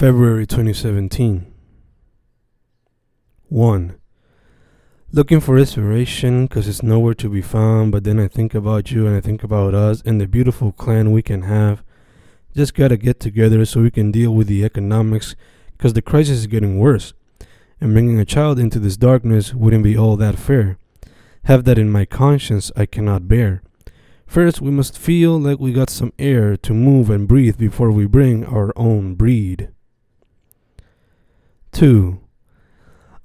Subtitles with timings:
[0.00, 1.52] February 2017.
[3.50, 3.94] 1.
[5.12, 9.06] Looking for inspiration because it's nowhere to be found, but then I think about you
[9.06, 11.84] and I think about us and the beautiful clan we can have.
[12.56, 15.36] Just gotta get together so we can deal with the economics
[15.76, 17.12] because the crisis is getting worse.
[17.78, 20.78] And bringing a child into this darkness wouldn't be all that fair.
[21.44, 23.62] Have that in my conscience I cannot bear.
[24.26, 28.06] First, we must feel like we got some air to move and breathe before we
[28.06, 29.68] bring our own breed.
[31.72, 32.18] 2.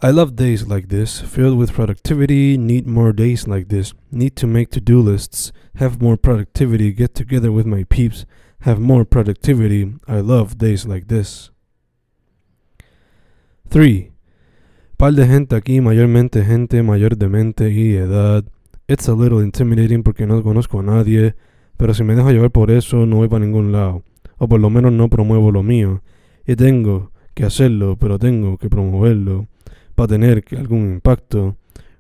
[0.01, 4.45] I love days like this, filled with productivity, need more days like this, need to
[4.45, 8.25] make to do lists, have more productivity, get together with my peeps,
[8.61, 9.95] have more productivity.
[10.07, 11.49] I love days like this.
[13.69, 14.11] 3.
[14.97, 18.45] Pal de gente aquí, mayormente gente mayor de mente y edad.
[18.87, 21.35] It's a little intimidating porque no conozco a nadie,
[21.77, 24.03] pero si me dejo llevar por eso no voy para ningún lado,
[24.37, 26.03] o por lo menos no promuevo lo mío.
[26.45, 29.47] Y tengo que hacerlo, pero tengo que promoverlo
[29.93, 31.57] para tener algún impacto.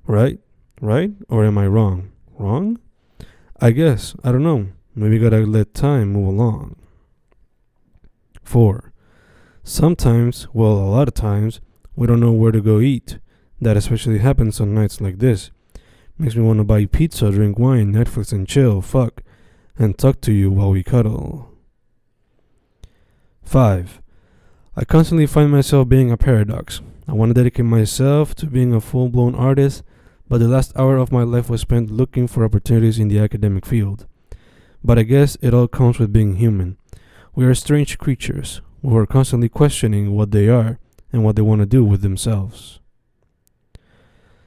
[0.07, 0.39] Right?
[0.81, 1.11] Right?
[1.27, 2.11] Or am I wrong?
[2.39, 2.79] Wrong?
[3.59, 4.15] I guess.
[4.23, 4.67] I don't know.
[4.95, 6.77] Maybe gotta let time move along.
[8.43, 8.93] 4.
[9.63, 11.59] Sometimes, well, a lot of times,
[11.95, 13.19] we don't know where to go eat.
[13.59, 15.51] That especially happens on nights like this.
[16.17, 19.21] Makes me want to buy pizza, drink wine, Netflix, and chill, fuck,
[19.77, 21.49] and talk to you while we cuddle.
[23.43, 24.01] 5.
[24.77, 26.81] I constantly find myself being a paradox.
[27.07, 29.83] I want to dedicate myself to being a full blown artist,
[30.27, 33.65] but the last hour of my life was spent looking for opportunities in the academic
[33.65, 34.05] field.
[34.83, 36.77] But I guess it all comes with being human.
[37.33, 40.77] We are strange creatures who are constantly questioning what they are
[41.13, 42.81] and what they want to do with themselves.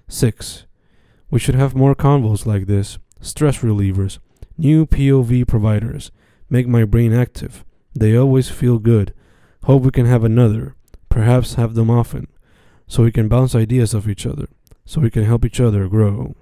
[0.08, 0.66] 6.
[1.30, 4.18] We should have more convos like this, stress relievers,
[4.58, 6.10] new POV providers,
[6.50, 7.64] make my brain active.
[7.94, 9.14] They always feel good
[9.64, 10.74] Hope we can have another,
[11.08, 12.28] perhaps have them often,
[12.86, 14.48] so we can bounce ideas off each other,
[14.84, 16.34] so we can help each other grow.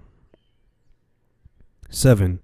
[1.90, 2.40] 7.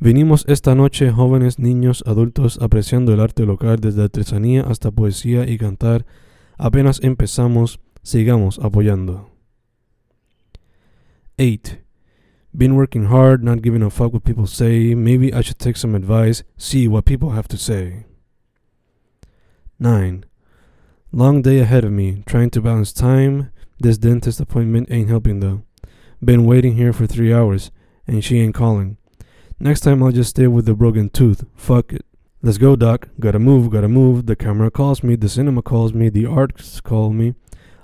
[0.00, 5.58] Vinimos esta noche jóvenes, niños, adultos, apreciando el arte local desde artesanía hasta poesía y
[5.58, 6.06] cantar.
[6.58, 9.30] Apenas empezamos, sigamos apoyando.
[11.38, 11.78] 8.
[12.52, 14.94] Been working hard, not giving a fuck what people say.
[14.94, 18.04] Maybe I should take some advice, see what people have to say.
[19.82, 20.24] 9.
[21.10, 23.50] Long day ahead of me, trying to balance time.
[23.80, 25.64] This dentist appointment ain't helping though.
[26.24, 27.72] Been waiting here for three hours,
[28.06, 28.96] and she ain't calling.
[29.58, 31.44] Next time I'll just stay with the broken tooth.
[31.56, 32.06] Fuck it.
[32.42, 33.08] Let's go, doc.
[33.18, 34.26] Gotta move, gotta move.
[34.26, 37.34] The camera calls me, the cinema calls me, the arts call me.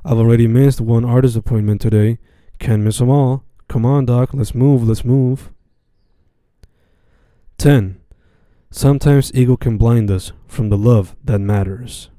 [0.05, 2.19] I've already missed one artist appointment today.
[2.61, 3.43] Can't miss 'em all.
[3.69, 4.31] Come on, doc.
[4.33, 5.51] Let's move, let's move.
[7.59, 7.97] 10.
[8.71, 12.11] Sometimes ego can blind us from the love that matters.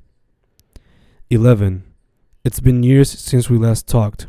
[1.29, 1.83] 11.
[2.43, 4.25] It's been years since we last talked.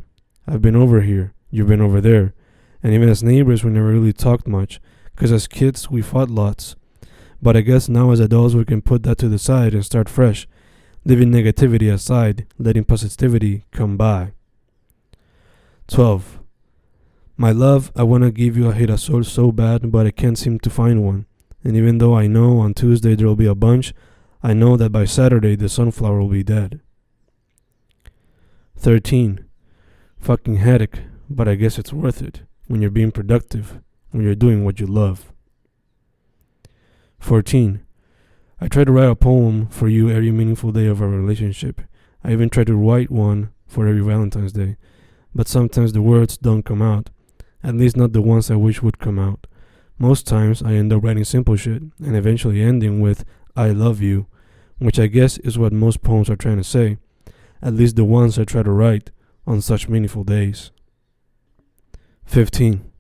[0.47, 2.35] I've been over here, you've been over there,
[2.83, 4.83] and even as neighbors, we never really talked much,
[5.15, 6.77] because as kids, we fought lots.
[7.41, 10.11] But I guess now as adults, we can put that to the side and start
[10.11, 10.47] fresh,
[11.07, 14.33] leaving negativity aside, letting positivity come by.
[15.89, 16.39] 12.
[17.39, 20.59] My love, I want to give you a girasol so bad, but I can't seem
[20.59, 21.25] to find one.
[21.63, 23.93] And even though I know on Tuesday there will be a bunch,
[24.43, 26.81] I know that by Saturday the sunflower will be dead.
[28.77, 29.45] 13.
[30.19, 34.65] Fucking headache, but I guess it's worth it when you're being productive, when you're doing
[34.65, 35.33] what you love.
[37.19, 37.85] 14.
[38.61, 41.81] I try to write a poem for you every meaningful day of our relationship.
[42.25, 44.77] I even try to write one for every Valentine's Day,
[45.35, 47.11] but sometimes the words don't come out,
[47.63, 49.47] at least not the ones I wish would come out.
[50.03, 53.23] Most times I end up writing simple shit and eventually ending with
[53.55, 54.29] I love you,
[54.79, 56.97] which I guess is what most poems are trying to say,
[57.61, 59.11] at least the ones I try to write
[59.47, 60.71] on such meaningful days.
[62.25, 62.91] 15.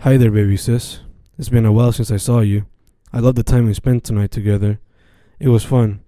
[0.00, 1.00] Hi there, baby sis.
[1.38, 2.66] It's been a while since I saw you.
[3.10, 4.80] I love the time we spent tonight together.
[5.40, 6.04] It was fun.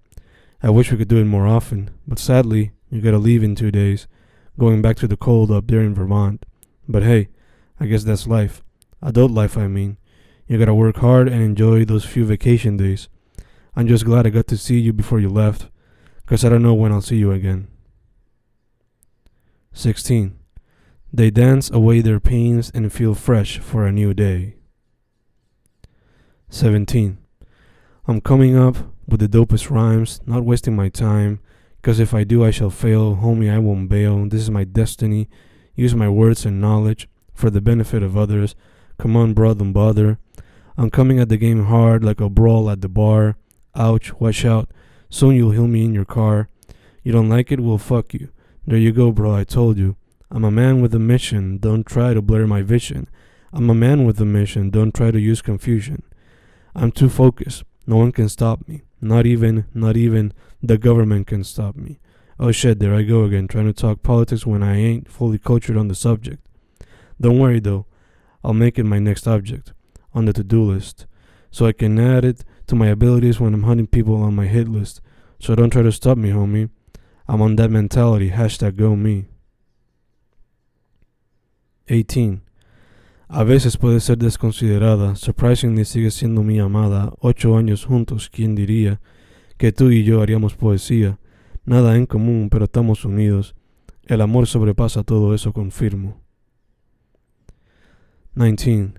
[0.61, 3.71] I wish we could do it more often, but sadly, you gotta leave in two
[3.71, 4.05] days,
[4.59, 6.45] going back to the cold up there in Vermont.
[6.87, 7.29] But hey,
[7.79, 8.61] I guess that's life.
[9.01, 9.97] Adult life, I mean.
[10.47, 13.09] You gotta work hard and enjoy those few vacation days.
[13.75, 15.69] I'm just glad I got to see you before you left,
[16.25, 17.67] cause I don't know when I'll see you again.
[19.73, 20.39] 16.
[21.13, 24.55] They dance away their pains and feel fresh for a new day.
[26.49, 27.17] 17.
[28.07, 28.77] I'm coming up
[29.07, 31.39] with the dopest rhymes, not wasting my time,
[31.81, 33.17] cause if I do, I shall fail.
[33.17, 34.27] Homie, I won't bail.
[34.27, 35.29] This is my destiny.
[35.75, 38.55] Use my words and knowledge for the benefit of others
[38.97, 40.19] Come on, bro, don't bother.
[40.77, 43.37] I'm coming at the game hard like a brawl at the bar.
[43.75, 44.69] Ouch, watch out.
[45.09, 46.49] Soon you'll heal me in your car.
[47.03, 47.59] You don't like it?
[47.59, 48.29] Well, fuck you.
[48.65, 49.33] There you go, bro.
[49.33, 49.95] I told you.
[50.29, 51.57] I'm a man with a mission.
[51.57, 53.07] Don't try to blur my vision.
[53.53, 54.69] I'm a man with a mission.
[54.69, 56.03] Don't try to use confusion.
[56.75, 57.63] I'm too focused.
[57.85, 58.83] No one can stop me.
[58.99, 61.99] Not even, not even the government can stop me.
[62.39, 65.77] Oh shit, there I go again, trying to talk politics when I ain't fully cultured
[65.77, 66.45] on the subject.
[67.19, 67.87] Don't worry though,
[68.47, 69.73] I'll make it my next object
[70.13, 71.05] on the to do list,
[71.51, 74.69] so I can add it to my abilities when I'm hunting people on my hit
[74.69, 75.01] list.
[75.37, 76.69] So don't try to stop me, homie.
[77.27, 78.29] I'm on that mentality.
[78.29, 79.25] Hashtag go me.
[81.89, 82.41] 18.
[83.27, 87.11] A veces puede ser desconsiderada, surprisingly sigue siendo mi amada.
[87.19, 89.01] Ocho años juntos, ¿quién diría
[89.57, 91.19] que tú y yo haríamos poesía?
[91.65, 93.55] Nada en común, pero estamos unidos.
[94.05, 96.26] El amor sobrepasa todo eso, confirmo.
[98.37, 98.97] 19.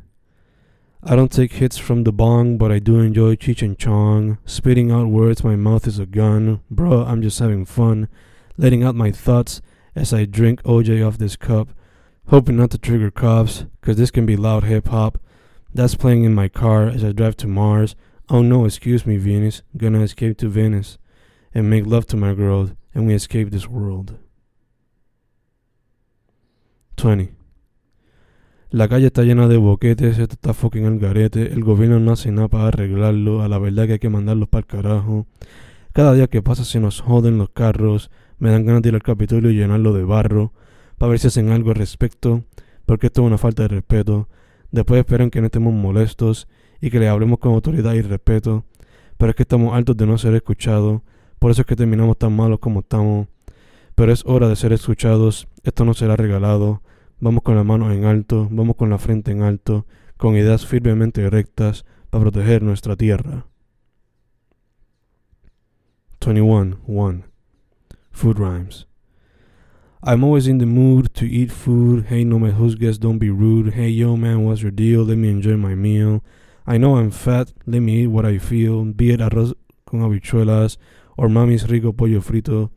[1.02, 4.38] I don't take hits from the bong, but I do enjoy Cheech and Chong.
[4.44, 6.61] Spitting out words, my mouth is a gun.
[6.70, 8.08] Bro, I'm just having fun.
[8.56, 9.62] Letting out my thoughts
[9.94, 11.69] as I drink OJ off this cup.
[12.26, 15.19] Hoping not to trigger cops, cause this can be loud hip hop.
[15.73, 17.94] That's playing in my car as I drive to Mars.
[18.29, 19.62] Oh no, excuse me, Venus.
[19.76, 20.99] Gonna escape to Venice
[21.55, 24.19] and make love to my girl, and we escape this world.
[26.96, 27.38] 20.
[28.70, 32.31] La calle está llena de boquetes, esto está fucking el garete, el gobierno no hace
[32.31, 35.26] nada para arreglarlo, a la verdad que hay que mandarlos para el carajo.
[35.94, 39.03] Cada día que pasa se nos joden los carros, me dan ganas de ir al
[39.03, 40.53] Capitolio y llenarlo de barro,
[40.99, 42.44] para ver si hacen algo al respecto,
[42.85, 44.29] porque esto es una falta de respeto.
[44.70, 46.47] Después esperan que no estemos molestos
[46.82, 48.67] y que le hablemos con autoridad y respeto,
[49.17, 51.00] pero es que estamos altos de no ser escuchados,
[51.38, 53.29] por eso es que terminamos tan malos como estamos.
[53.94, 56.82] Pero es hora de ser escuchados, esto no será regalado,
[57.20, 59.87] Vamos con las manos en alto, vamos con la frente en alto,
[60.17, 63.47] con ideas firmemente rectas para proteger nuestra tierra.
[66.25, 66.79] 21.
[66.87, 67.25] 1.
[68.12, 68.87] Food rhymes.
[70.00, 72.06] I'm always in the mood to eat food.
[72.09, 73.73] Hey, no me juzgues, don't be rude.
[73.73, 75.03] Hey, yo, man, what's your deal?
[75.03, 76.23] Let me enjoy my meal.
[76.67, 78.85] I know I'm fat, let me eat what I feel.
[78.85, 79.55] Be it arroz
[79.87, 80.76] con habichuelas
[81.17, 82.70] or mami's rico pollo frito.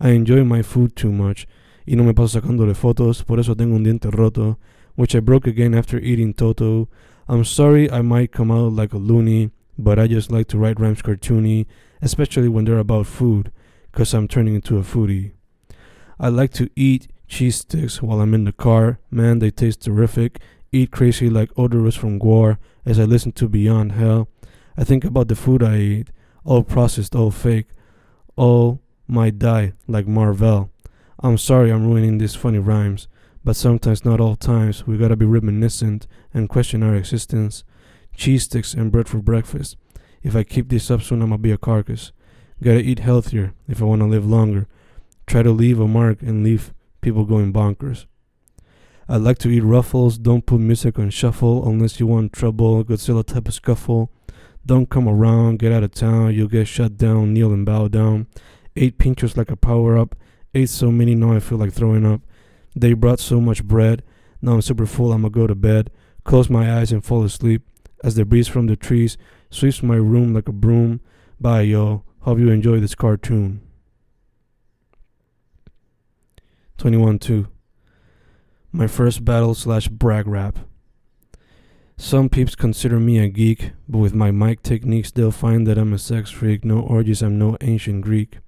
[0.00, 1.46] I enjoy my food too much.
[1.86, 4.58] Y no me paso sacándole fotos, por eso tengo un diente roto,
[4.96, 6.88] which I broke again after eating Toto.
[7.28, 10.78] I'm sorry I might come out like a loony, but I just like to write
[10.78, 11.66] rhymes cartoony,
[12.00, 13.50] especially when they're about food,
[13.92, 15.32] cause I'm turning into a foodie.
[16.18, 20.40] I like to eat cheese sticks while I'm in the car, man, they taste terrific.
[20.72, 24.28] Eat crazy like odorous from Guar as I listen to Beyond Hell.
[24.76, 26.08] I think about the food I eat,
[26.44, 27.66] all processed, all fake,
[28.36, 30.70] all might die like Marvel.
[31.24, 33.08] I'm sorry I'm ruining these funny rhymes,
[33.42, 37.64] but sometimes, not all times, we gotta be reminiscent and question our existence.
[38.14, 39.78] Cheese sticks and bread for breakfast.
[40.22, 42.12] If I keep this up soon, I'ma be a carcass.
[42.62, 44.66] Gotta eat healthier if I wanna live longer.
[45.26, 48.04] Try to leave a mark and leave people going bonkers.
[49.08, 50.18] I like to eat ruffles.
[50.18, 54.12] Don't put music on shuffle unless you want trouble, Godzilla type of scuffle.
[54.66, 58.26] Don't come around, get out of town, you'll get shut down, kneel and bow down.
[58.76, 60.14] Eight pinchers like a power up.
[60.54, 62.20] Ate so many, now I feel like throwing up.
[62.76, 64.02] They brought so much bread.
[64.40, 65.90] Now I'm super full, I'ma go to bed.
[66.24, 67.62] Close my eyes and fall asleep
[68.02, 69.16] as the breeze from the trees
[69.50, 71.00] sweeps my room like a broom.
[71.40, 72.04] Bye, y'all.
[72.20, 73.60] Hope you enjoy this cartoon.
[76.78, 77.46] 21 2.
[78.72, 80.58] My first battle slash brag rap.
[81.96, 85.92] Some peeps consider me a geek, but with my mic techniques, they'll find that I'm
[85.92, 86.64] a sex freak.
[86.64, 88.38] No orgies, I'm no ancient Greek.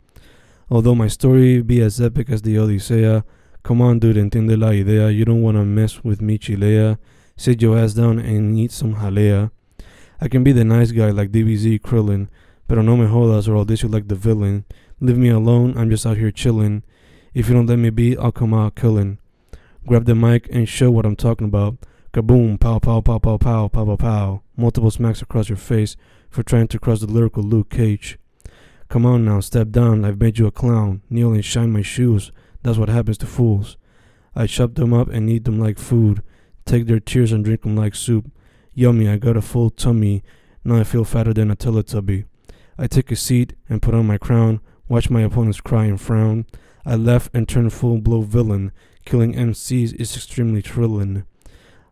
[0.68, 3.23] Although my story be as epic as the Odyssey,
[3.62, 6.99] come on dude, entiende la idea, you don't wanna mess with me chilea,
[7.37, 9.52] sit your ass down and eat some jalea.
[10.20, 12.28] I can be the nice guy like DBZ Krillin,
[12.66, 14.64] pero no me jodas or I'll diss you like the villain.
[15.00, 16.82] Leave me alone, I'm just out here chillin'.
[17.32, 19.18] If you don't let me be, I'll come out killin'.
[19.87, 21.76] Grab the mic and show what I'm talking about.
[22.12, 24.42] Kaboom, pow, pow, pow, pow, pow, pow, pow, pow.
[24.56, 25.96] Multiple smacks across your face
[26.28, 28.18] for trying to cross the lyrical Luke Cage.
[28.88, 31.02] Come on now, step down, I've made you a clown.
[31.11, 32.31] Kneel and shine my shoes,
[32.62, 33.76] that's what happens to fools.
[34.35, 36.23] I chop them up and eat them like food.
[36.64, 38.31] Take their tears and drink them like soup.
[38.75, 40.23] Yummy, I got a full tummy.
[40.62, 42.26] Now I feel fatter than a Teletubby.
[42.78, 44.61] I take a seat and put on my crown.
[44.88, 46.45] Watch my opponents cry and frown.
[46.85, 48.73] I laugh and turn full blow villain.
[49.05, 51.25] Killing MCs is extremely thrilling.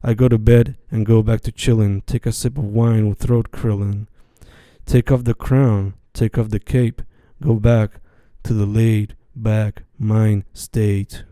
[0.03, 2.05] I go to bed and go back to chillin'.
[2.05, 4.07] Take a sip of wine with throat krillin'.
[4.85, 7.03] Take off the crown take off the cape,
[7.43, 8.01] go back
[8.45, 11.25] to the laid back mind state.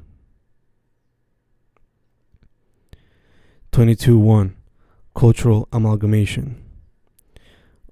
[3.71, 4.55] 22 1
[5.15, 6.63] Cultural Amalgamation.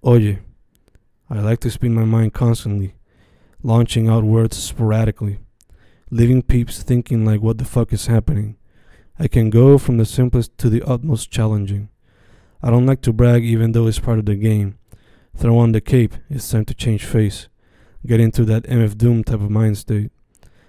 [0.07, 0.41] Oye,
[1.31, 2.95] I like to spin my mind constantly.
[3.63, 5.39] launching out words sporadically,
[6.11, 8.57] leaving peeps thinking like what the fuck is happening.
[9.19, 11.91] I can go from the simplest to the utmost challenging.
[12.63, 14.79] I don't like to brag even though it's part of the game.
[15.37, 17.49] Throw on the cape, it's time to change face.
[18.07, 20.11] Get into that MF Doom type of mind state.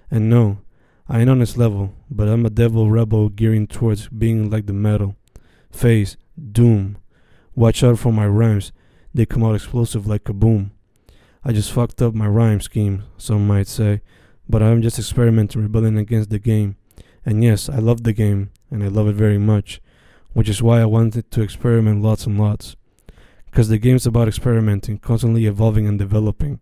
[0.09, 0.59] And no,
[1.07, 4.73] I ain't on this level, but I'm a devil rebel gearing towards being like the
[4.73, 5.15] metal.
[5.69, 6.15] Phase,
[6.51, 6.97] doom.
[7.55, 8.71] Watch out for my rhymes,
[9.13, 10.71] they come out explosive like kaboom.
[11.43, 14.01] I just fucked up my rhyme scheme, some might say,
[14.47, 16.77] but I'm just experimenting, rebelling against the game.
[17.25, 19.81] And yes, I love the game, and I love it very much,
[20.33, 22.75] which is why I wanted to experiment lots and lots.
[23.51, 26.61] Because the game's about experimenting, constantly evolving and developing.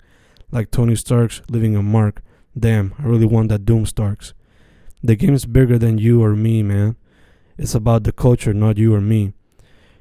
[0.51, 2.24] Like Tony Stark's leaving a mark.
[2.58, 4.34] Damn, I really want that Doom Starks.
[5.03, 6.96] The game's bigger than you or me, man.
[7.60, 9.34] It's about the culture, not you or me.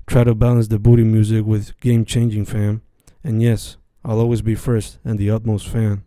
[0.07, 2.81] Try to balance the booty music with game changing, fam.
[3.23, 6.05] And yes, I'll always be first and the utmost fan.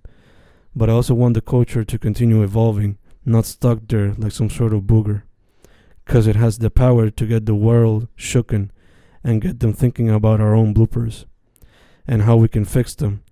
[0.76, 4.74] But I also want the culture to continue evolving not stuck there like some sort
[4.74, 5.22] of booger.
[6.04, 8.72] Because it has the power to get the world shooken
[9.24, 11.26] and get them thinking about our own bloopers
[12.08, 13.24] and how we can fix them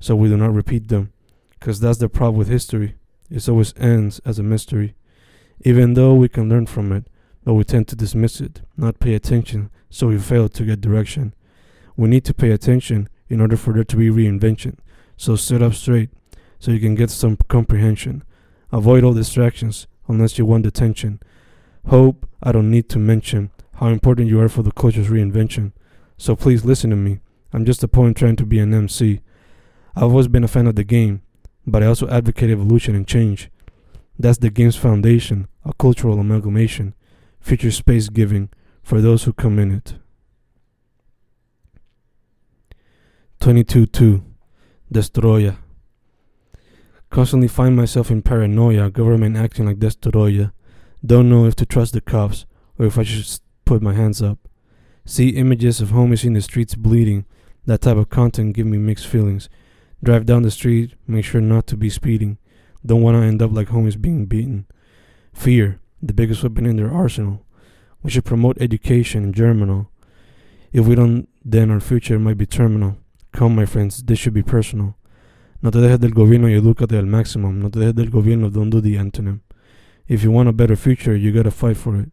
[0.00, 1.12] so we do not repeat them.
[1.58, 2.94] Because that's the problem with history.
[3.30, 4.94] It always ends as a mystery.
[5.64, 7.08] Even though we can learn from it,
[7.44, 11.34] but we tend to dismiss it, not pay attention, so we fail to get direction.
[11.96, 14.78] We need to pay attention in order for there to be reinvention.
[15.16, 16.10] So sit up straight
[16.58, 18.22] so you can get some comprehension.
[18.70, 21.20] Avoid all distractions unless you want attention.
[21.86, 25.70] Hope I don't need to mention how important you are for the culture's reinvention.
[26.16, 27.20] So please listen to me.
[27.52, 29.20] I'm just a poet trying to be an MC.
[29.94, 31.22] I've always been a fan of the game,
[31.64, 33.50] but I also advocate evolution and change.
[34.18, 36.94] That's the game's foundation, a cultural amalgamation,
[37.40, 38.50] future space giving
[38.82, 39.94] for those who come in it.
[43.38, 44.24] 22 2
[44.92, 45.56] Destroya.
[47.10, 50.52] Constantly find myself in paranoia, government acting like Destoroya.
[51.06, 52.44] Don't know if to trust the cops
[52.76, 54.38] or if I should put my hands up.
[55.04, 57.26] See images of homies in the streets bleeding.
[57.66, 59.50] That type of content give me mixed feelings.
[60.02, 62.38] Drive down the street, make sure not to be speeding.
[62.86, 64.64] Don't want to end up like homies being beaten.
[65.34, 67.44] Fear, the biggest weapon in their arsenal.
[68.02, 69.90] We should promote education in Germinal.
[70.72, 72.96] If we don't, then our future might be terminal.
[73.32, 74.96] Come, my friends, this should be personal.
[75.60, 77.60] No te dejes del gobierno y edúcate al maximum.
[77.60, 79.40] No te dejes del gobierno, don't do the antonym.
[80.06, 82.10] If you want a better future, you gotta fight for it.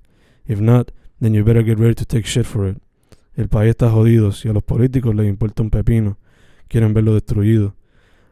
[0.47, 2.77] If not, then you better get ready to take shit for it.
[3.35, 6.17] El país está jodido, si a los políticos les importa un pepino,
[6.67, 7.75] quieren verlo destruido.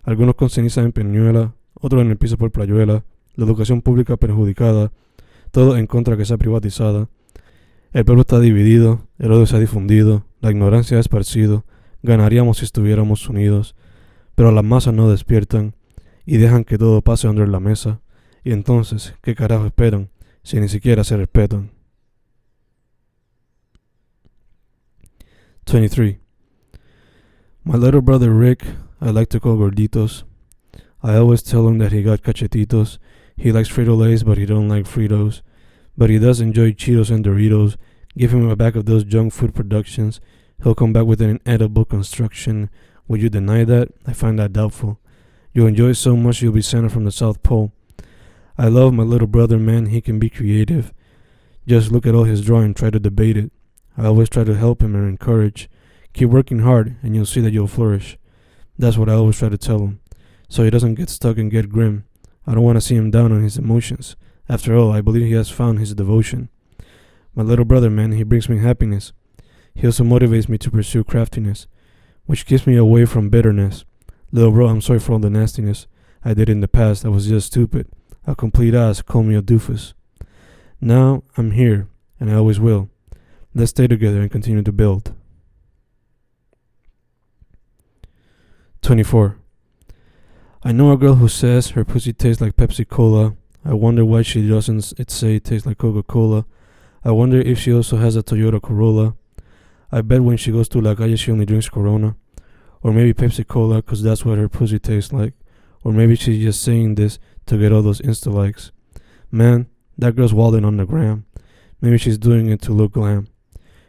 [0.04, 3.04] Algunos con cenizas en Peñuela, otros en el piso por Playuela,
[3.36, 4.92] la educación pública perjudicada,
[5.52, 7.10] todo en contra que sea privatizada.
[7.92, 11.66] El pueblo está dividido, el odio se ha difundido, la ignorancia ha esparcido,
[12.02, 13.76] ganaríamos si estuviéramos unidos.
[14.36, 15.76] Pero las masas no despiertan
[16.26, 18.02] y dejan que todo pase under la mesa.
[18.44, 20.10] Y entonces, ¿qué carajo esperan
[20.42, 21.72] si ni siquiera se respetan?
[25.66, 26.20] 23.
[27.64, 28.66] My little brother Rick,
[29.02, 30.24] I like to call gorditos.
[31.02, 32.98] I always tell him that he got cachetitos.
[33.36, 35.42] He likes Frito Lays, but he don't like Fritos.
[35.98, 37.78] But he does enjoy Cheetos and Doritos.
[38.18, 40.20] Give him a bag of those junk food productions.
[40.64, 42.70] He'll come back with an edible construction
[43.08, 43.90] would you deny that?
[44.08, 45.00] I find that doubtful.
[45.54, 47.72] You enjoy so much you'll be Santa from the South Pole.
[48.58, 49.88] I love my little brother, man.
[49.88, 50.94] He can be creative.
[51.68, 53.52] Just look at all his drawing, try to debate it.
[53.98, 55.70] I always try to help him and encourage.
[56.14, 58.18] Keep working hard, and you'll see that you'll flourish.
[58.78, 60.00] That's what I always try to tell him,
[60.50, 62.06] so he doesn't get stuck and get grim.
[62.46, 64.16] I don't want to see him down on his emotions.
[64.50, 66.50] After all, I believe he has found his devotion.
[67.36, 69.14] My little brother, man, he brings me happiness.
[69.74, 71.68] He also motivates me to pursue craftiness
[72.26, 73.86] which keeps me away from bitterness.
[74.32, 75.88] Little bro, I'm sorry for all the nastiness
[76.24, 77.06] I did in the past.
[77.06, 77.88] I was just stupid.
[78.26, 79.94] A complete ass, call me a doofus.
[80.80, 81.88] Now I'm here,
[82.20, 82.90] and I always will.
[83.56, 85.14] Let's stay together and continue to build.
[88.82, 89.38] 24.
[90.64, 93.36] I know a girl who says her pussy tastes like Pepsi Cola.
[93.64, 96.46] I wonder why she doesn't it say it tastes like Coca Cola.
[97.06, 99.16] I wonder if she also has a Toyota Corolla.
[99.92, 102.16] I bet when she goes to La Calle, she only drinks Corona.
[102.82, 105.34] Or maybe Pepsi Cola, because that's what her pussy tastes like.
[105.84, 108.72] Or maybe she's just saying this to get all those Insta likes.
[109.32, 109.68] Man,
[109.98, 111.26] that girl's wilding on the gram.
[111.82, 113.28] Maybe she's doing it to look glam.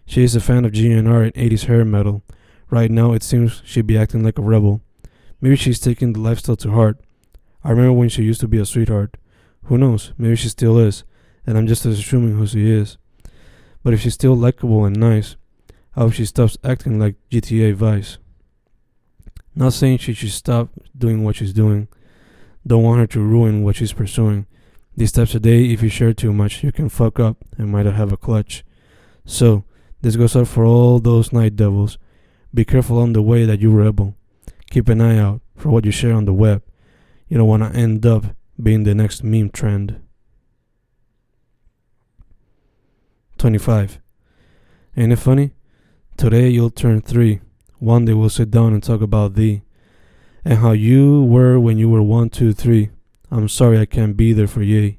[0.06, 2.22] She is a fan of GNR and 80s hair metal.
[2.70, 4.80] Right now, it seems she'd be acting like a rebel.
[5.40, 6.98] Maybe she's taking the lifestyle to heart.
[7.62, 9.16] I remember when she used to be a sweetheart.
[9.64, 10.12] Who knows?
[10.18, 11.04] Maybe she still is,
[11.46, 12.98] and I'm just assuming who she is.
[13.82, 15.36] But if she's still likable and nice,
[15.96, 18.18] I hope she stops acting like GTA Vice.
[19.54, 21.88] Not saying she should stop doing what she's doing,
[22.66, 24.46] Don't want her to ruin what she's pursuing.
[24.96, 27.84] These types of day, if you share too much, you can fuck up and might
[27.84, 28.64] have a clutch.
[29.26, 29.64] So,
[30.04, 31.96] this goes out for all those night devils.
[32.52, 34.14] Be careful on the way that you rebel.
[34.68, 36.62] Keep an eye out for what you share on the web.
[37.26, 38.26] You don't want to end up
[38.62, 39.98] being the next meme trend.
[43.38, 43.98] 25.
[44.94, 45.54] Ain't it funny?
[46.18, 47.40] Today you'll turn three.
[47.78, 49.62] One day we'll sit down and talk about thee
[50.44, 52.90] and how you were when you were one, two, three.
[53.30, 54.98] I'm sorry I can't be there for ye.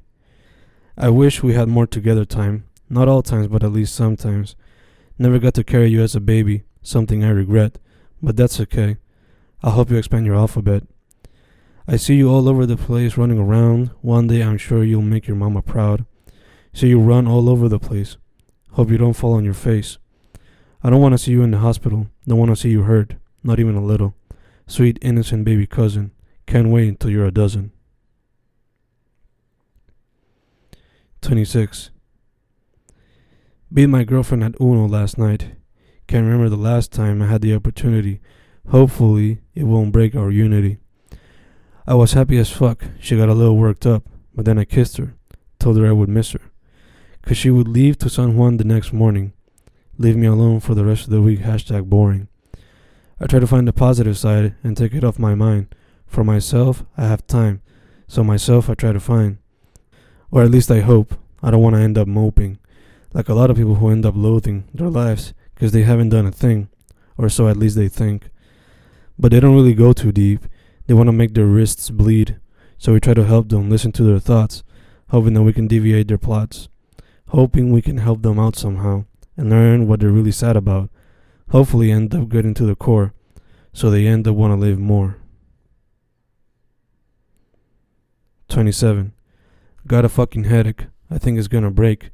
[0.98, 2.64] I wish we had more together time.
[2.90, 4.56] Not all times, but at least sometimes.
[5.18, 7.78] Never got to carry you as a baby, something I regret,
[8.22, 8.98] but that's okay.
[9.62, 10.84] I'll help you expand your alphabet.
[11.88, 13.90] I see you all over the place running around.
[14.02, 16.04] One day I'm sure you'll make your mama proud.
[16.74, 18.16] See you run all over the place.
[18.72, 19.96] Hope you don't fall on your face.
[20.82, 22.08] I don't want to see you in the hospital.
[22.26, 23.14] Don't want to see you hurt.
[23.42, 24.14] Not even a little.
[24.66, 26.10] Sweet innocent baby cousin.
[26.46, 27.72] Can't wait until you're a dozen.
[31.22, 31.90] 26.
[33.72, 35.56] Beat my girlfriend at Uno last night.
[36.06, 38.20] Can't remember the last time I had the opportunity.
[38.68, 40.78] Hopefully, it won't break our unity.
[41.84, 42.84] I was happy as fuck.
[43.00, 45.14] She got a little worked up, but then I kissed her,
[45.58, 46.40] told her I would miss her.
[47.22, 49.32] Cause she would leave to San Juan the next morning.
[49.98, 51.40] Leave me alone for the rest of the week.
[51.40, 52.28] Hashtag boring.
[53.20, 55.74] I try to find the positive side and take it off my mind.
[56.06, 57.62] For myself, I have time.
[58.06, 59.38] So myself, I try to find.
[60.30, 61.18] Or at least I hope.
[61.42, 62.60] I don't want to end up moping.
[63.12, 66.26] Like a lot of people who end up loathing their lives because they haven't done
[66.26, 66.68] a thing.
[67.16, 68.30] Or so at least they think.
[69.18, 70.44] But they don't really go too deep.
[70.86, 72.38] They want to make their wrists bleed.
[72.78, 74.62] So we try to help them listen to their thoughts,
[75.08, 76.68] hoping that we can deviate their plots.
[77.28, 79.04] Hoping we can help them out somehow
[79.36, 80.90] and learn what they're really sad about.
[81.50, 83.14] Hopefully end up getting to the core
[83.72, 85.18] so they end up want to live more.
[88.48, 89.12] 27.
[89.86, 90.86] Got a fucking headache.
[91.10, 92.10] I think it's gonna break.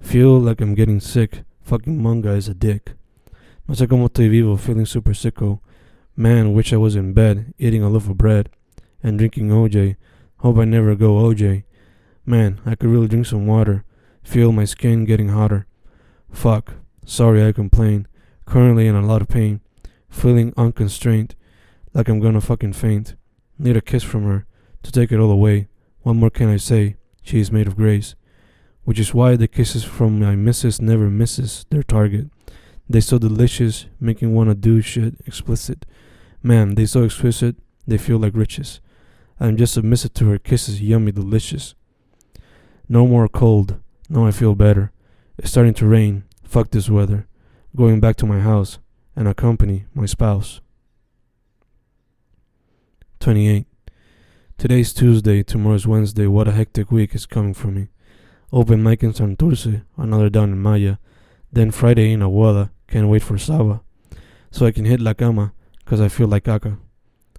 [0.00, 1.42] Feel like I'm getting sick.
[1.62, 2.96] Fucking manga is a dick.
[3.68, 5.60] No sé cómo estoy vivo, feeling super sicko.
[6.14, 8.48] Man, wish I was in bed, eating a loaf of bread,
[9.02, 9.96] and drinking OJ.
[10.38, 11.64] Hope I never go OJ.
[12.24, 13.84] Man, I could really drink some water.
[14.22, 15.66] Feel my skin getting hotter.
[16.30, 16.74] Fuck.
[17.04, 18.06] Sorry I complain.
[18.46, 19.60] Currently in a lot of pain.
[20.08, 21.34] Feeling unconstrained.
[21.92, 23.14] Like I'm gonna fucking faint.
[23.58, 24.46] Need a kiss from her
[24.82, 25.68] to take it all away.
[26.02, 26.96] What more can I say?
[27.22, 28.14] She is made of grace.
[28.86, 32.30] Which is why the kisses from my missus never misses their target.
[32.88, 35.84] They so delicious, making wanna do shit explicit.
[36.40, 38.80] Man, they so exquisite, they feel like riches.
[39.40, 41.74] I'm just submissive to her kisses, yummy, delicious.
[42.88, 43.80] No more cold.
[44.08, 44.92] Now I feel better.
[45.36, 46.22] It's starting to rain.
[46.44, 47.26] Fuck this weather.
[47.74, 48.78] Going back to my house
[49.16, 50.60] and accompany my spouse.
[53.18, 53.66] 28.
[54.56, 56.28] Today's Tuesday, tomorrow's Wednesday.
[56.28, 57.88] What a hectic week is coming for me.
[58.52, 60.96] Open mic in Santurce, another down in Maya.
[61.52, 62.70] Then Friday in Aguada.
[62.88, 63.80] Can't wait for Saba.
[64.50, 65.52] So I can hit La Cama,
[65.84, 66.78] cause I feel like caca.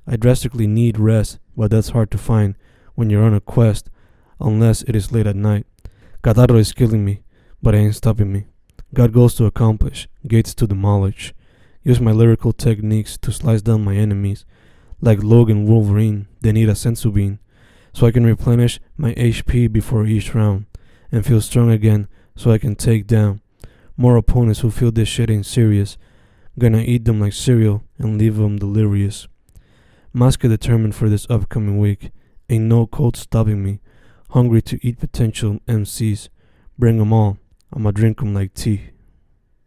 [0.06, 2.56] I drastically need rest, but that's hard to find
[2.96, 3.90] when you're on a quest,
[4.40, 5.66] unless it is late at night.
[6.24, 7.22] Catarro is killing me,
[7.62, 8.46] but it ain't stopping me.
[8.94, 11.34] Got goals to accomplish, gates to demolish.
[11.84, 14.46] Use my lyrical techniques to slice down my enemies
[15.02, 17.40] like Logan Wolverine, they need a senzu bean,
[17.94, 20.66] so I can replenish my HP before each round,
[21.12, 23.42] and feel strong again so I can take down
[23.96, 25.98] more opponents who feel this shit ain't serious.
[26.60, 29.28] Gonna eat them like cereal and leave them delirious.
[30.16, 32.12] Maska determined for this upcoming week.
[32.50, 33.80] Ain't no cold stopping me.
[34.32, 36.30] Hungry to eat potential MCs.
[36.78, 37.38] Bring 'em all.
[37.74, 38.90] I'ma drink 'em like tea.